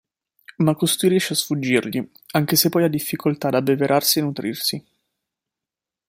[0.55, 4.85] Ma costui riesce a sfuggirgli, anche se poi ha difficoltà ad abbeverarsi e nutrirsi.